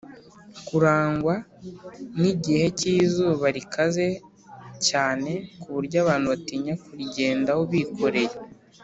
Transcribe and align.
kurangwa 0.67 1.35
n 2.19 2.21
igihe 2.33 2.65
k 2.77 2.79
izuba 2.95 3.45
rikaze 3.57 4.07
cyane 4.87 5.31
ku 5.59 5.67
buryo 5.75 5.97
abantu 6.03 6.25
batinya 6.33 6.73
kuri 6.83 7.03
gendaho 7.15 7.61
bikoreye 7.73 8.35